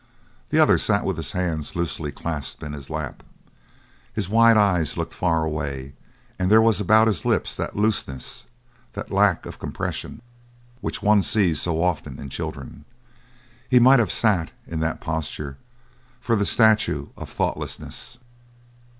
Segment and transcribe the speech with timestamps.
[0.49, 3.21] The other sat with his hands loosely clasped in his lap.
[4.11, 5.93] His wide eyes looked far away,
[6.39, 8.45] and there was about his lips that looseness,
[8.93, 10.23] that lack of compression,
[10.79, 12.83] which one sees so often in children.
[13.69, 15.57] He might have sat, in that posture,
[16.19, 18.17] for the statue of thoughtlessness.